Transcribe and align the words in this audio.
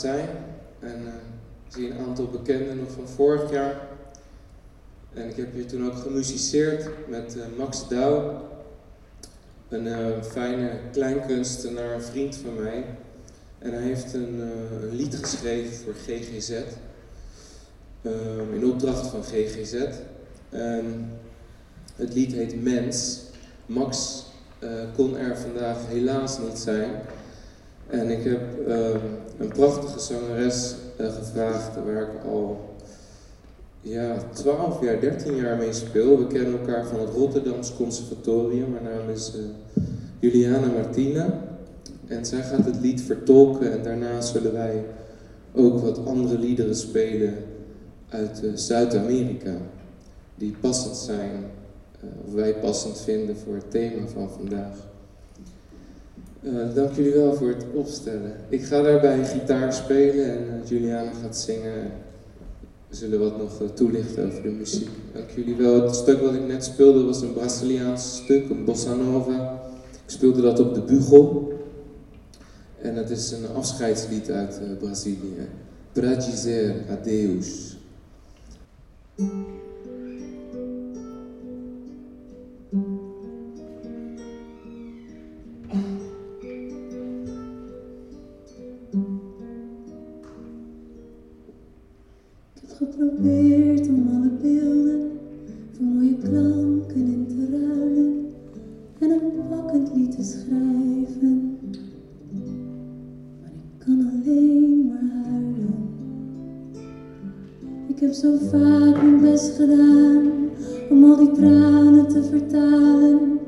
zijn. 0.00 0.28
En 0.80 1.02
uh, 1.02 1.08
zie 1.68 1.90
een 1.90 1.98
aantal 1.98 2.26
bekenden 2.26 2.76
nog 2.76 2.90
van 2.90 3.08
vorig 3.08 3.52
jaar. 3.52 3.88
En 5.12 5.28
ik 5.28 5.36
heb 5.36 5.54
hier 5.54 5.66
toen 5.66 5.86
ook 5.86 5.96
gemusiceerd 5.96 7.08
met 7.08 7.36
uh, 7.36 7.42
Max 7.58 7.88
Douw. 7.88 8.48
Een 9.68 10.24
fijne 10.24 10.70
kleinkunstenaar, 10.92 11.94
een 11.94 12.02
vriend 12.02 12.36
van 12.36 12.62
mij. 12.62 12.84
En 13.58 13.72
hij 13.72 13.82
heeft 13.82 14.14
een, 14.14 14.40
een 14.82 14.96
lied 14.96 15.16
geschreven 15.16 15.76
voor 15.76 15.94
GGZ. 15.94 16.50
in 18.52 18.64
opdracht 18.64 19.06
van 19.06 19.22
GGZ. 19.24 19.74
En 20.48 21.10
het 21.96 22.14
lied 22.14 22.32
heet 22.32 22.62
Mens. 22.62 23.20
Max 23.66 24.24
kon 24.96 25.16
er 25.16 25.38
vandaag 25.38 25.86
helaas 25.88 26.38
niet 26.38 26.58
zijn. 26.58 26.90
En 27.90 28.10
ik 28.10 28.24
heb 28.24 28.68
uh, 28.68 28.88
een 29.38 29.48
prachtige 29.48 29.98
zangeres 29.98 30.74
uh, 31.00 31.14
gevraagd 31.14 31.70
waar 31.84 32.02
ik 32.02 32.24
al 32.30 32.74
ja, 33.80 34.16
12 34.32 34.82
jaar, 34.82 35.00
13 35.00 35.36
jaar 35.36 35.56
mee 35.56 35.72
speel. 35.72 36.18
We 36.18 36.26
kennen 36.26 36.58
elkaar 36.58 36.86
van 36.86 37.00
het 37.00 37.08
Rotterdams 37.08 37.74
Conservatorium. 37.76 38.70
Mijn 38.70 38.84
naam 38.84 39.08
is 39.08 39.32
Juliana 40.18 40.66
Martina. 40.66 41.48
En 42.06 42.26
zij 42.26 42.42
gaat 42.42 42.64
het 42.64 42.80
lied 42.80 43.02
vertolken 43.02 43.72
en 43.72 43.82
daarna 43.82 44.20
zullen 44.20 44.52
wij 44.52 44.84
ook 45.54 45.80
wat 45.80 46.06
andere 46.06 46.38
liederen 46.38 46.76
spelen 46.76 47.34
uit 48.08 48.42
Zuid-Amerika. 48.54 49.56
Die 50.34 50.56
passend 50.60 50.96
zijn 50.96 51.44
of 52.26 52.32
wij 52.32 52.54
passend 52.54 53.00
vinden 53.00 53.36
voor 53.36 53.54
het 53.54 53.70
thema 53.70 54.06
van 54.06 54.30
vandaag. 54.30 54.89
Uh, 56.42 56.74
dank 56.74 56.92
jullie 56.92 57.12
wel 57.12 57.34
voor 57.34 57.48
het 57.48 57.64
opstellen. 57.74 58.32
Ik 58.48 58.64
ga 58.64 58.82
daarbij 58.82 59.24
gitaar 59.24 59.72
spelen 59.72 60.30
en 60.30 60.44
uh, 60.44 60.68
Juliana 60.68 61.10
gaat 61.22 61.36
zingen. 61.36 61.92
We 62.88 62.96
zullen 62.96 63.20
wat 63.20 63.38
nog 63.38 63.62
toelichten 63.74 64.26
over 64.26 64.42
de 64.42 64.48
muziek. 64.48 64.88
Dank 65.12 65.30
jullie 65.30 65.56
wel. 65.56 65.82
Het 65.82 65.94
stuk 65.94 66.20
wat 66.20 66.34
ik 66.34 66.46
net 66.46 66.64
speelde 66.64 67.04
was 67.04 67.22
een 67.22 67.32
Braziliaans 67.32 68.16
stuk, 68.16 68.50
een 68.50 68.64
bossa 68.64 68.94
nova. 68.94 69.62
Ik 69.92 70.10
speelde 70.10 70.42
dat 70.42 70.60
op 70.60 70.74
de 70.74 70.82
bugel. 70.82 71.52
En 72.82 72.94
het 72.94 73.10
is 73.10 73.30
een 73.30 73.54
afscheidslied 73.54 74.30
uit 74.30 74.60
Brazilië. 74.78 75.48
Pra 75.92 76.16
adeus. 76.90 77.76
Ik 107.90 108.00
heb 108.00 108.12
zo 108.12 108.36
vaak 108.50 109.02
mijn 109.02 109.20
best 109.20 109.56
gedaan 109.56 110.32
om 110.90 111.04
al 111.04 111.16
die 111.16 111.30
tranen 111.30 112.08
te 112.08 112.22
vertalen 112.22 113.38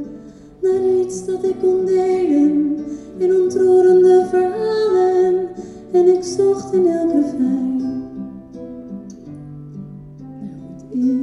naar 0.63 1.01
iets 1.01 1.27
dat 1.27 1.45
ik 1.45 1.55
kon 1.61 1.85
delen 1.85 2.77
in 3.19 3.35
ontroerende 3.35 4.27
verhalen. 4.31 5.49
En 5.93 6.17
ik 6.17 6.23
zocht 6.23 6.73
in 6.73 6.87
elk 6.87 7.13
refrein 7.13 7.81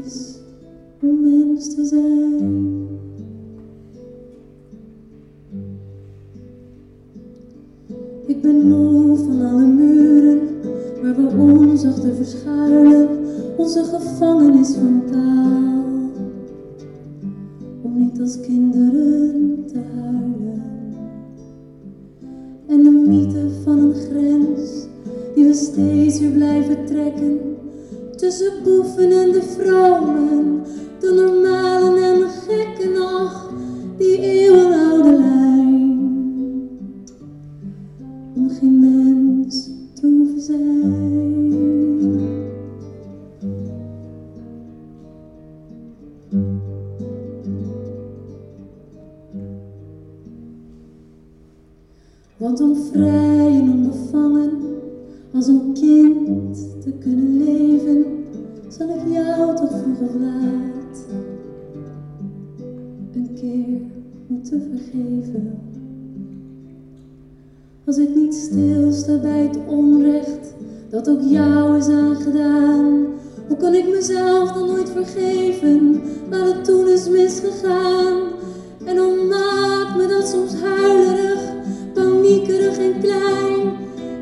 is 0.06 0.36
om 1.02 1.22
mens 1.22 1.76
te 1.76 1.86
zijn. 1.86 2.59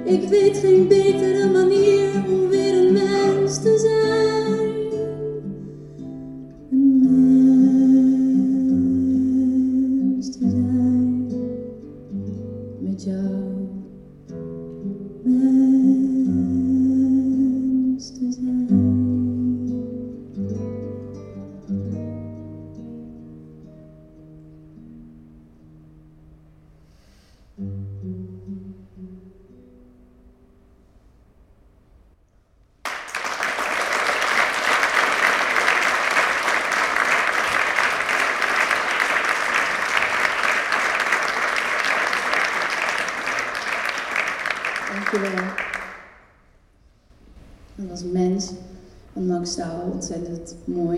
Ik 0.08 0.30
weet 0.30 0.58
geen 0.58 0.88
betere 0.88 1.07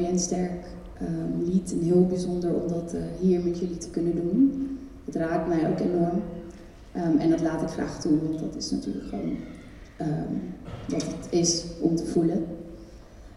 en 0.07 0.19
sterk 0.19 0.65
lied. 1.43 1.71
En 1.71 1.79
heel 1.79 2.05
bijzonder 2.05 2.53
om 2.53 2.67
dat 2.67 2.93
uh, 2.95 3.01
hier 3.19 3.39
met 3.43 3.59
jullie 3.59 3.77
te 3.77 3.89
kunnen 3.89 4.15
doen. 4.15 4.67
Het 5.05 5.15
raakt 5.15 5.47
mij 5.47 5.69
ook 5.69 5.79
enorm. 5.79 6.21
Um, 6.95 7.17
en 7.17 7.29
dat 7.29 7.41
laat 7.41 7.61
ik 7.61 7.67
graag 7.67 8.01
toe, 8.01 8.11
want 8.27 8.39
dat 8.39 8.55
is 8.55 8.71
natuurlijk 8.71 9.07
gewoon 9.07 9.35
um, 10.01 10.41
wat 10.87 11.03
het 11.03 11.27
is 11.29 11.65
om 11.81 11.95
te 11.95 12.05
voelen. 12.05 12.45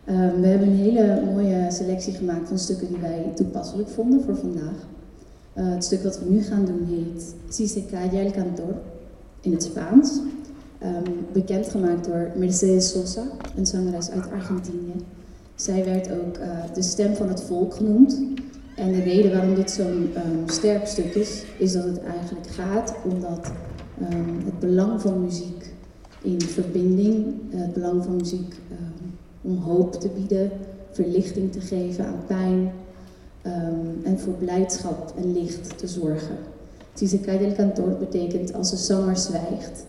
we 0.05 0.47
hebben 0.47 0.69
een 0.69 0.77
hele 0.77 1.23
mooie 1.25 1.71
selectie 1.71 2.13
gemaakt 2.13 2.49
van 2.49 2.59
stukken 2.59 2.89
die 2.89 2.97
wij 2.97 3.33
toepasselijk 3.35 3.89
vonden 3.89 4.23
voor 4.25 4.37
vandaag. 4.37 4.87
Uh, 5.57 5.71
het 5.71 5.85
stuk 5.85 6.03
dat 6.03 6.19
we 6.19 6.31
nu 6.31 6.43
gaan 6.43 6.65
doen 6.65 6.87
heet 6.89 7.35
Si 7.49 7.67
se 7.67 7.85
cantor 8.35 8.75
in 9.41 9.53
het 9.53 9.63
Spaans. 9.63 10.21
Um, 10.83 11.27
bekendgemaakt 11.33 12.05
door 12.05 12.31
Mercedes 12.37 12.91
Sosa, 12.91 13.23
een 13.57 13.67
zangeres 13.67 14.11
uit 14.11 14.31
Argentinië. 14.31 15.05
Zij 15.55 15.85
werd 15.85 16.11
ook 16.11 16.39
uh, 16.39 16.75
de 16.75 16.83
stem 16.83 17.15
van 17.15 17.29
het 17.29 17.43
volk 17.43 17.75
genoemd. 17.75 18.23
En 18.77 18.93
de 18.93 19.03
reden 19.03 19.33
waarom 19.33 19.55
dit 19.55 19.71
zo'n 19.71 20.11
um, 20.17 20.49
sterk 20.49 20.87
stuk 20.87 21.15
is, 21.15 21.43
is 21.59 21.73
dat 21.73 21.85
het 21.85 22.03
eigenlijk 22.03 22.47
gaat 22.47 22.95
omdat 23.05 23.53
um, 24.01 24.45
het 24.45 24.59
belang 24.59 25.01
van 25.01 25.21
muziek 25.21 25.75
in 26.23 26.41
verbinding, 26.41 27.35
het 27.51 27.73
belang 27.73 28.05
van 28.05 28.17
muziek 28.17 28.55
um, 28.71 29.19
om 29.43 29.57
hoop 29.57 30.01
te 30.01 30.09
bieden, 30.09 30.51
verlichting 30.91 31.53
te 31.53 31.61
geven 31.61 32.07
aan 32.07 32.23
pijn 32.27 32.73
en 34.03 34.19
voor 34.19 34.33
blijdschap 34.33 35.13
en 35.17 35.33
licht 35.33 35.79
te 35.79 35.87
zorgen. 35.87 36.37
Si 36.95 37.07
se 37.07 37.21
calla 37.21 37.41
el 37.41 37.55
cantor 37.55 37.97
betekent 37.99 38.55
als 38.55 38.73
een 38.73 38.79
zanger 38.79 39.17
zwijgt. 39.17 39.87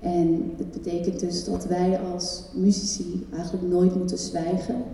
En 0.00 0.52
het 0.56 0.72
betekent 0.72 1.20
dus 1.20 1.44
dat 1.44 1.66
wij 1.66 1.98
als 2.12 2.42
muzici 2.54 3.26
eigenlijk 3.32 3.68
nooit 3.68 3.96
moeten 3.96 4.18
zwijgen 4.18 4.84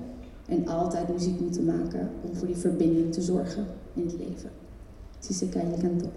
en 0.49 0.69
altijd 0.69 1.09
muziek 1.09 1.41
moeten 1.41 1.65
maken 1.65 2.11
om 2.23 2.37
voor 2.37 2.47
die 2.47 2.57
verbinding 2.57 3.13
te 3.13 3.23
zorgen 3.23 3.67
in 3.95 4.03
het 4.07 4.17
leven. 4.19 4.51
Si 5.19 5.35
se 5.35 5.49
calla 5.49 5.75
el 5.75 5.81
cantor. 5.81 6.11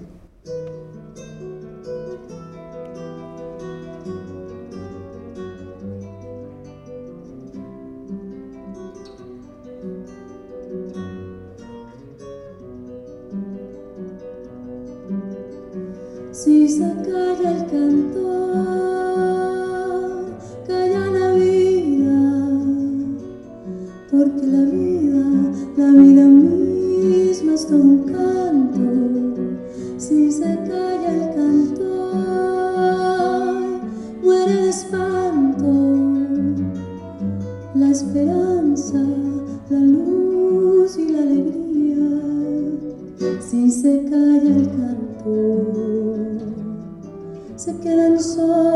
Si 16.31 16.79
calla 16.79 17.49
el 17.49 17.65
cantor, 17.69 18.20
la 37.81 37.89
esperanza, 37.89 39.03
la 39.71 39.79
luz 39.79 40.97
y 40.99 41.09
la 41.09 41.23
alegría. 41.23 42.09
Si 43.41 43.71
se 43.71 44.05
calla 44.05 44.55
el 44.55 44.67
cantor, 44.67 46.37
se 47.55 47.75
quedan 47.77 48.21
solos 48.21 48.70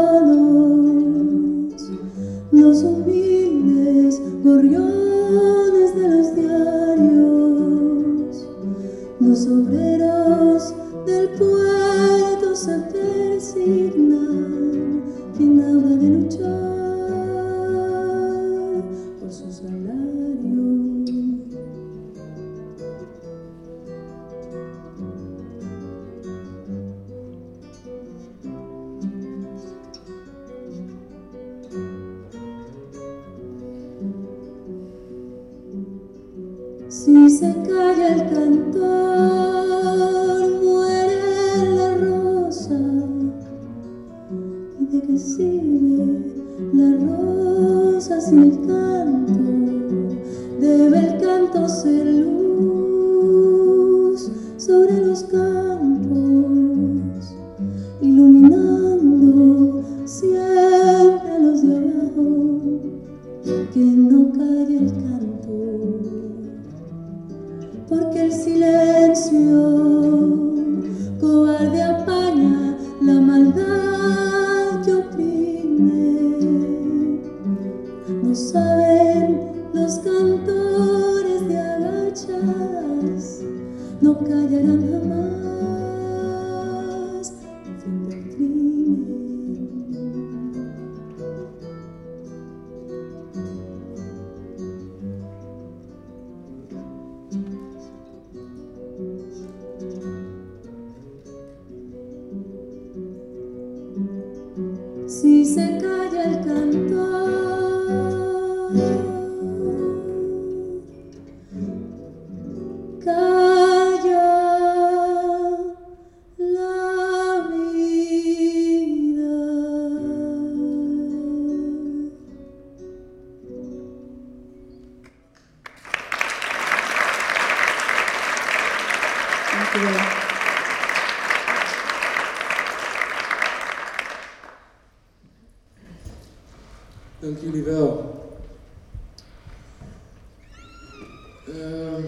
Ehm, 141.48 142.04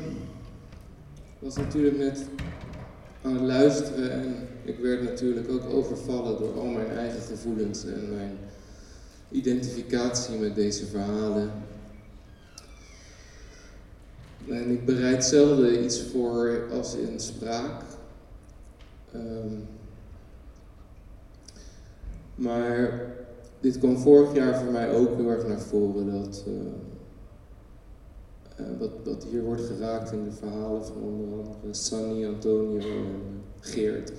Ik 1.40 1.44
was 1.44 1.56
natuurlijk 1.56 1.98
net 1.98 2.26
aan 3.22 3.34
het 3.34 3.42
luisteren 3.42 4.12
en 4.12 4.36
ik 4.64 4.80
werd 4.80 5.04
natuurlijk 5.04 5.50
ook 5.52 5.74
overvallen 5.74 6.38
door 6.38 6.60
al 6.60 6.66
mijn 6.66 6.90
eigen 6.90 7.22
gevoelens 7.22 7.86
en 7.86 8.10
mijn 8.16 8.38
identificatie 9.32 10.38
met 10.38 10.56
deze 10.56 10.86
verhalen. 10.86 11.52
En 14.50 14.70
ik 14.70 14.86
bereid 14.86 15.26
zelden 15.26 15.84
iets 15.84 16.02
voor 16.02 16.68
als 16.72 16.96
in 16.96 17.20
spraak. 17.20 17.82
Ehm, 19.12 19.54
maar 22.36 23.02
dit 23.60 23.78
kwam 23.80 23.98
vorig 23.98 24.36
jaar 24.36 24.60
voor 24.60 24.72
mij 24.72 24.92
ook 24.92 25.16
heel 25.16 25.30
erg 25.30 25.48
naar 25.48 25.60
voren. 25.60 26.12
Dat, 26.24 26.44
eh, 26.48 26.54
eh, 26.54 26.97
wat, 28.80 28.92
wat 29.04 29.24
hier 29.24 29.44
wordt 29.44 29.62
geraakt 29.62 30.12
in 30.12 30.24
de 30.24 30.32
verhalen 30.32 30.86
van 30.86 30.96
onder 30.96 31.38
andere 31.38 31.74
Sunny, 31.74 32.26
Antonio 32.26 32.80
en 32.80 33.44
Geert. 33.60 34.12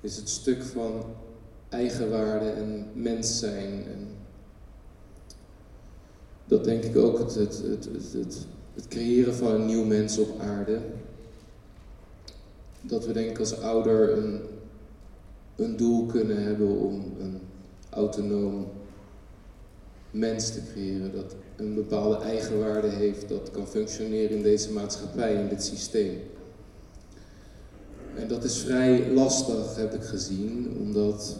Is 0.00 0.16
het 0.16 0.28
stuk 0.28 0.62
van 0.62 1.04
eigenwaarde 1.68 2.48
en 2.48 2.86
mens 2.94 3.38
zijn. 3.38 3.84
En 3.86 4.08
dat 6.44 6.64
denk 6.64 6.84
ik 6.84 6.96
ook 6.96 7.18
het, 7.18 7.34
het, 7.34 7.62
het, 7.62 7.84
het, 7.84 8.12
het, 8.12 8.46
het 8.74 8.88
creëren 8.88 9.34
van 9.34 9.54
een 9.54 9.66
nieuw 9.66 9.84
mens 9.84 10.18
op 10.18 10.40
aarde. 10.40 10.80
Dat 12.80 13.06
we 13.06 13.12
denk 13.12 13.30
ik 13.30 13.38
als 13.38 13.60
ouder 13.60 14.18
een, 14.18 14.40
een 15.56 15.76
doel 15.76 16.06
kunnen 16.06 16.42
hebben 16.42 16.68
om 16.68 17.12
een 17.20 17.40
autonoom 17.90 18.66
mens 20.10 20.52
te 20.52 20.62
creëren 20.72 21.12
dat 21.12 21.34
een 21.56 21.74
bepaalde 21.74 22.16
eigenwaarde 22.16 22.88
heeft, 22.88 23.28
dat 23.28 23.50
kan 23.50 23.66
functioneren 23.66 24.36
in 24.36 24.42
deze 24.42 24.72
maatschappij, 24.72 25.34
in 25.34 25.48
dit 25.48 25.64
systeem. 25.64 26.20
En 28.16 28.28
dat 28.28 28.44
is 28.44 28.58
vrij 28.58 29.10
lastig, 29.12 29.76
heb 29.76 29.94
ik 29.94 30.02
gezien, 30.02 30.76
omdat 30.80 31.36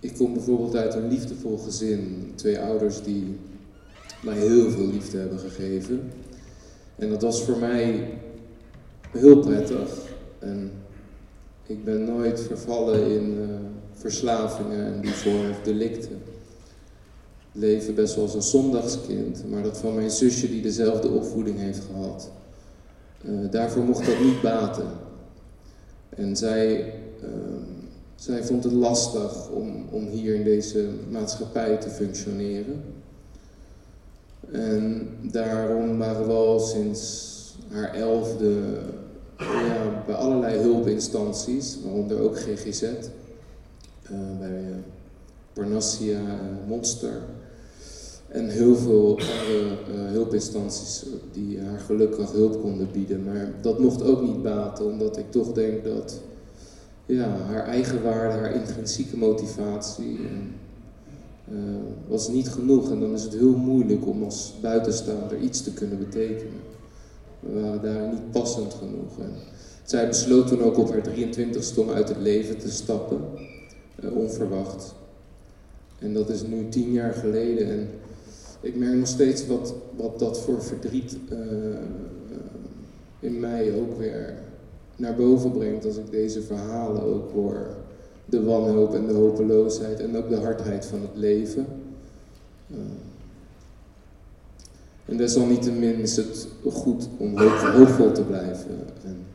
ik 0.00 0.14
kom 0.16 0.32
bijvoorbeeld 0.32 0.76
uit 0.76 0.94
een 0.94 1.08
liefdevol 1.08 1.56
gezin, 1.56 2.32
twee 2.34 2.58
ouders 2.58 3.02
die 3.02 3.38
mij 4.22 4.36
heel 4.36 4.70
veel 4.70 4.86
liefde 4.86 5.18
hebben 5.18 5.38
gegeven. 5.38 6.12
En 6.96 7.08
dat 7.08 7.22
was 7.22 7.42
voor 7.42 7.58
mij 7.58 8.18
heel 9.10 9.38
prettig. 9.38 9.90
En 10.38 10.70
ik 11.66 11.84
ben 11.84 12.04
nooit 12.04 12.40
vervallen 12.40 13.10
in 13.10 13.38
uh, 13.38 13.46
verslavingen 13.92 14.86
en 14.86 15.00
die 15.00 15.50
of 15.50 15.60
delicten. 15.62 16.22
Leefde 17.52 17.92
best 17.92 18.14
wel 18.14 18.24
als 18.24 18.34
een 18.34 18.42
zondagskind, 18.42 19.50
maar 19.50 19.62
dat 19.62 19.78
van 19.78 19.94
mijn 19.94 20.10
zusje 20.10 20.48
die 20.48 20.62
dezelfde 20.62 21.08
opvoeding 21.08 21.58
heeft 21.58 21.82
gehad. 21.92 22.30
Uh, 23.24 23.50
daarvoor 23.50 23.82
mocht 23.82 24.06
dat 24.06 24.20
niet 24.20 24.40
baten. 24.42 24.88
En 26.08 26.36
zij, 26.36 26.94
uh, 27.22 27.28
zij 28.14 28.44
vond 28.44 28.64
het 28.64 28.72
lastig 28.72 29.50
om, 29.50 29.86
om 29.90 30.06
hier 30.06 30.34
in 30.34 30.44
deze 30.44 30.88
maatschappij 31.10 31.76
te 31.76 31.88
functioneren. 31.88 32.82
En 34.50 35.08
daarom 35.22 35.98
waren 35.98 36.26
we 36.26 36.32
al 36.32 36.58
sinds 36.58 37.30
haar 37.68 37.94
elfde 37.94 38.60
bij 40.06 40.14
allerlei 40.14 40.58
hulpinstanties, 40.58 41.78
waaronder 41.84 42.20
ook 42.20 42.38
GGZ, 42.38 42.82
uh, 42.82 42.90
bij 44.38 44.60
uh, 44.60 44.76
Parnassia, 45.52 46.20
uh, 46.20 46.68
Monster. 46.68 47.22
En 48.32 48.48
heel 48.48 48.76
veel 48.76 49.18
andere 49.18 49.76
hulpinstanties 49.88 51.04
die 51.32 51.60
haar 51.60 51.78
gelukkig 51.78 52.32
hulp 52.32 52.60
konden 52.60 52.88
bieden. 52.92 53.24
Maar 53.24 53.52
dat 53.60 53.78
mocht 53.78 54.02
ook 54.02 54.22
niet 54.22 54.42
baten, 54.42 54.86
omdat 54.86 55.16
ik 55.16 55.30
toch 55.30 55.52
denk 55.52 55.84
dat 55.84 56.20
ja, 57.06 57.28
haar 57.28 57.66
eigen 57.66 58.02
waarde, 58.02 58.38
haar 58.38 58.54
intrinsieke 58.54 59.16
motivatie 59.16 60.18
was 62.08 62.28
niet 62.28 62.48
genoeg. 62.48 62.90
En 62.90 63.00
dan 63.00 63.14
is 63.14 63.22
het 63.22 63.32
heel 63.32 63.56
moeilijk 63.56 64.06
om 64.06 64.22
als 64.22 64.54
buitenstaander 64.60 65.38
iets 65.38 65.62
te 65.62 65.72
kunnen 65.72 65.98
betekenen. 65.98 66.60
We 67.40 67.60
waren 67.60 67.82
daar 67.82 68.08
niet 68.08 68.30
passend 68.30 68.74
genoeg. 68.74 69.18
En 69.18 69.32
zij 69.84 70.08
besloot 70.08 70.46
toen 70.46 70.62
ook 70.62 70.78
op 70.78 70.90
haar 70.90 71.02
23ste 71.08 71.78
om 71.78 71.90
uit 71.90 72.08
het 72.08 72.18
leven 72.18 72.58
te 72.58 72.70
stappen, 72.70 73.20
uh, 74.04 74.16
onverwacht. 74.16 74.94
En 75.98 76.14
dat 76.14 76.28
is 76.28 76.42
nu 76.42 76.68
tien 76.68 76.92
jaar 76.92 77.12
geleden. 77.12 77.68
En 77.68 77.88
ik 78.62 78.76
merk 78.76 78.94
nog 78.94 79.06
steeds 79.06 79.46
wat, 79.46 79.74
wat 79.96 80.18
dat 80.18 80.40
voor 80.40 80.62
verdriet 80.62 81.16
uh, 81.32 81.38
in 83.20 83.40
mij 83.40 83.74
ook 83.74 83.98
weer 83.98 84.34
naar 84.96 85.14
boven 85.14 85.52
brengt 85.52 85.84
als 85.84 85.96
ik 85.96 86.10
deze 86.10 86.42
verhalen 86.42 87.02
ook 87.02 87.32
hoor. 87.32 87.66
De 88.24 88.42
wanhoop 88.42 88.94
en 88.94 89.06
de 89.06 89.12
hopeloosheid 89.12 90.00
en 90.00 90.16
ook 90.16 90.28
de 90.28 90.36
hardheid 90.36 90.86
van 90.86 91.00
het 91.00 91.16
leven. 91.16 91.66
Uh, 92.70 92.78
en 95.04 95.16
desalniettemin 95.16 95.94
is 95.94 96.16
het 96.16 96.48
goed 96.72 97.08
om 97.18 97.38
hoopvol 97.38 98.12
te 98.12 98.22
blijven. 98.22 98.78
En 99.04 99.26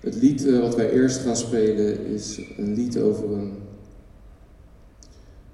het 0.00 0.14
lied 0.14 0.58
wat 0.60 0.76
wij 0.76 0.90
eerst 0.90 1.20
gaan 1.20 1.36
spelen 1.36 2.06
is 2.06 2.40
een 2.56 2.74
lied 2.74 2.98
over 2.98 3.32
een, 3.32 3.52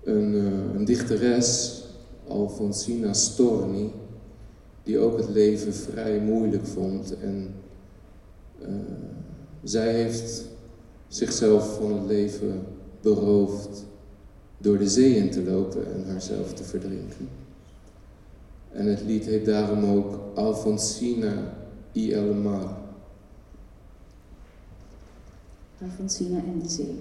een, 0.05 0.35
een 0.75 0.85
dichteres, 0.85 1.79
Alfonsina 2.30 3.12
Storni, 3.12 3.92
die 4.82 4.99
ook 4.99 5.16
het 5.18 5.28
leven 5.28 5.75
vrij 5.75 6.20
moeilijk 6.20 6.66
vond. 6.66 7.18
En 7.18 7.54
uh, 8.62 8.68
zij 9.62 9.92
heeft 9.92 10.44
zichzelf 11.08 11.76
van 11.76 11.92
het 11.92 12.06
leven 12.06 12.66
beroofd 13.00 13.84
door 14.58 14.78
de 14.78 14.88
zee 14.88 15.14
in 15.16 15.30
te 15.30 15.42
lopen 15.42 15.94
en 15.94 16.04
haarzelf 16.06 16.52
te 16.52 16.64
verdrinken. 16.64 17.28
En 18.72 18.87
het 18.87 19.02
lied 19.02 19.25
heet 19.25 19.44
daarom 19.44 19.84
ook 19.84 20.18
Alfonsina 20.34 21.54
y 21.92 22.12
el 22.12 22.34
mar. 22.34 22.78
Alfonsina 25.82 26.38
en 26.38 26.58
de 26.62 26.68
zee. 26.68 26.99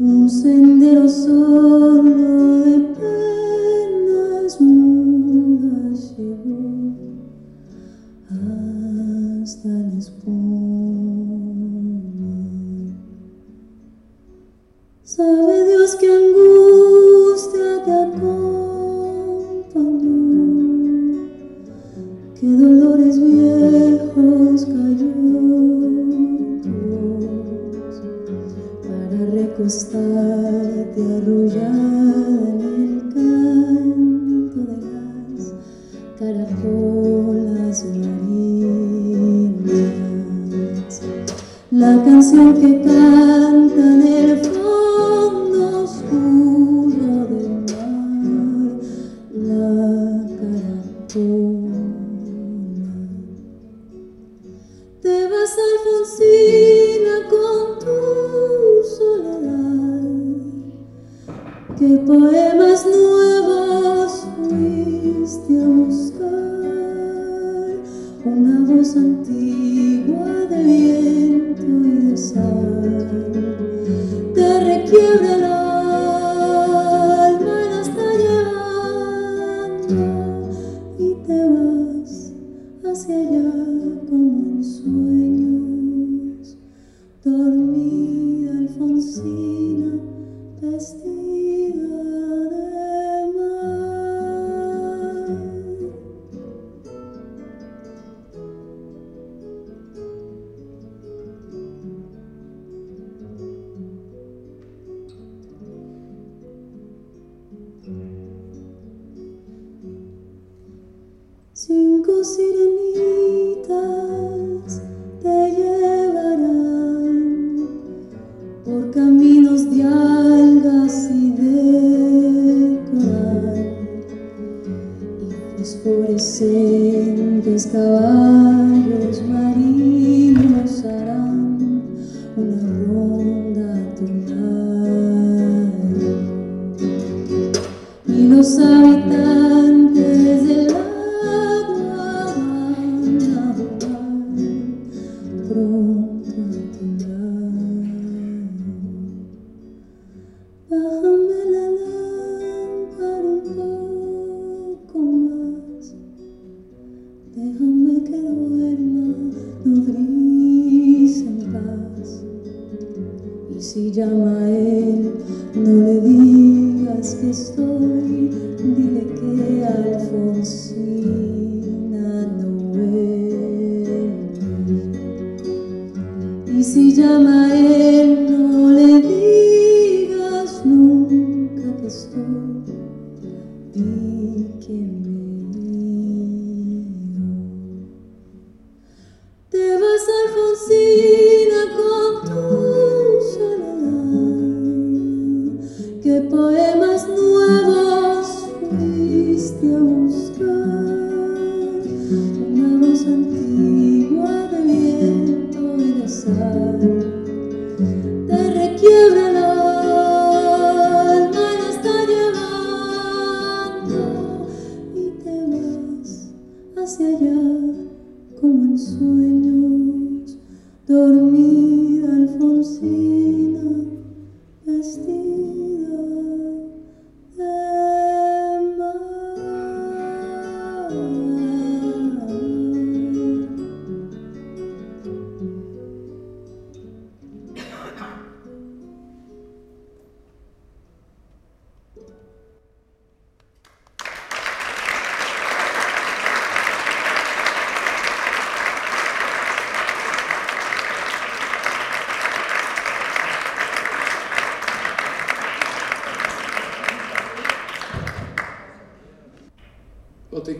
un 0.00 0.28
sendero 0.28 1.08
solo 1.08 2.33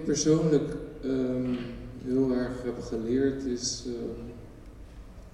persoonlijk 0.04 0.76
ehm, 1.02 1.54
heel 2.04 2.32
erg 2.32 2.62
heb 2.62 2.82
geleerd 2.82 3.44
is, 3.44 3.84
ehm, 3.86 4.32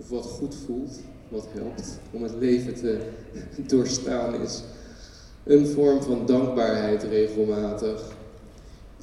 wat 0.08 0.24
goed 0.24 0.54
voelt, 0.66 1.00
wat 1.28 1.46
helpt 1.52 1.98
om 2.10 2.22
het 2.22 2.34
leven 2.38 2.74
te 2.74 2.98
doorstaan, 3.70 4.40
is 4.42 4.62
een 5.44 5.66
vorm 5.66 6.02
van 6.02 6.26
dankbaarheid 6.26 7.02
regelmatig. 7.02 8.18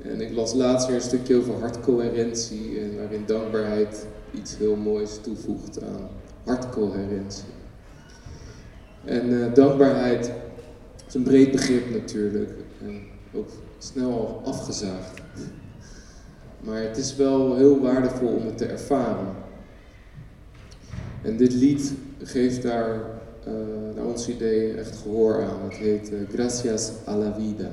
En 0.01 0.21
ik 0.21 0.35
las 0.35 0.53
laatst 0.53 0.87
weer 0.87 0.95
een 0.95 1.01
stukje 1.01 1.35
over 1.35 1.53
hartcoherentie 1.53 2.79
en 2.79 2.97
waarin 2.97 3.23
dankbaarheid 3.25 4.05
iets 4.33 4.57
heel 4.57 4.75
moois 4.75 5.19
toevoegt 5.21 5.83
aan 5.83 6.09
hartcoherentie. 6.43 7.55
En 9.03 9.43
eh, 9.43 9.53
dankbaarheid 9.53 10.31
is 11.07 11.13
een 11.13 11.23
breed 11.23 11.51
begrip 11.51 11.89
natuurlijk. 11.89 12.51
En 12.81 13.01
ook 13.33 13.49
snel 13.77 14.41
afgezaagd. 14.45 15.16
Maar 16.67 16.81
het 16.81 16.97
is 16.97 17.15
wel 17.15 17.55
heel 17.55 17.79
waardevol 17.79 18.27
om 18.27 18.45
het 18.45 18.57
te 18.57 18.65
ervaren. 18.65 19.27
En 21.21 21.37
dit 21.37 21.53
lied 21.53 21.93
geeft 22.23 22.61
daar, 22.61 22.99
eh, 23.43 23.53
naar 23.95 24.05
ons 24.05 24.29
idee, 24.29 24.73
echt 24.73 24.97
gehoor 24.97 25.43
aan. 25.43 25.63
Het 25.63 25.73
heet 25.73 26.13
eh, 26.13 26.19
Gracias 26.33 26.91
a 27.07 27.15
la 27.15 27.33
vida. 27.33 27.69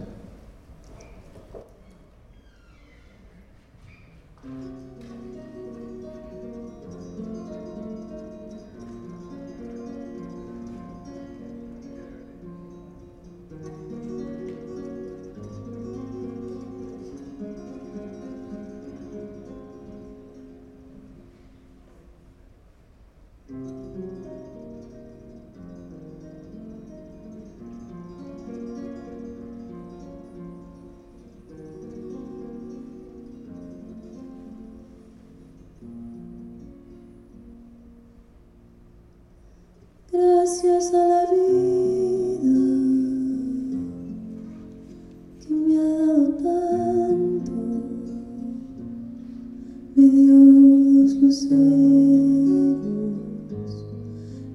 Me 49.96 50.08
dio 50.08 50.34
dos 50.34 51.14
luceros 51.22 51.58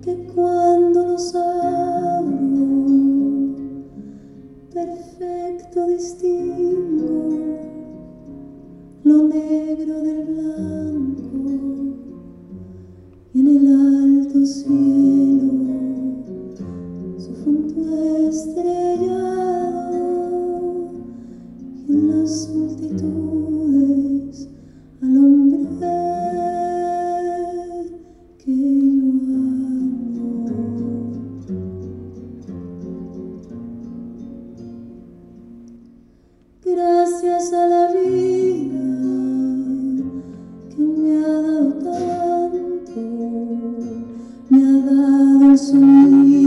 que 0.03 0.13
cuando 0.35 1.07
los 1.07 1.33
abro, 1.33 2.67
perfecto 4.73 5.87
distingo 5.87 7.57
lo 9.03 9.23
negro 9.29 10.01
del 10.03 10.25
blanco 10.25 10.68
assumir. 45.59 46.38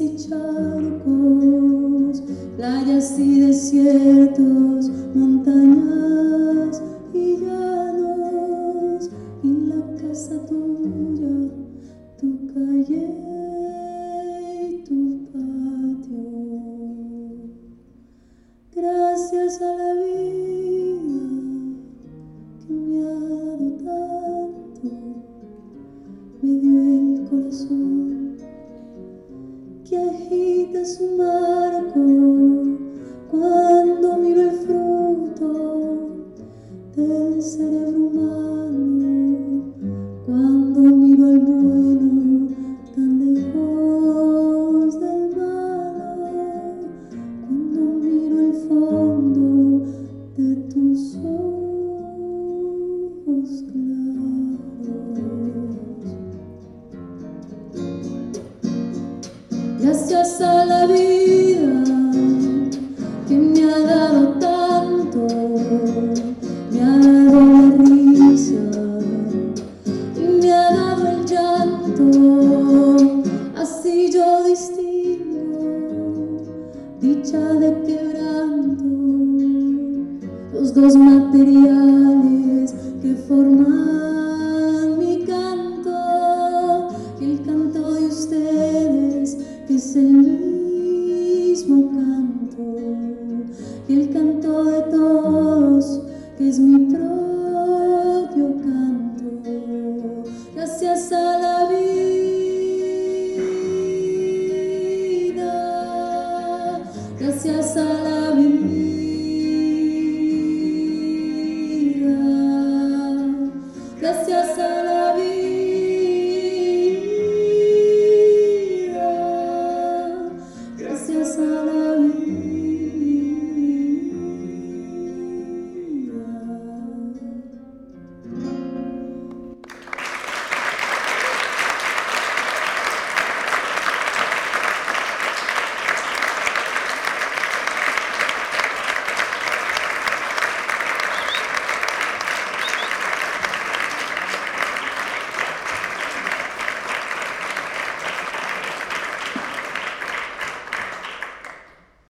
Y 0.00 0.16
charcos, 0.16 2.22
playas 2.56 3.18
y 3.18 3.40
desiertos, 3.40 4.90
montañas 5.14 5.91
de 50.92 51.38
tus 53.24 53.64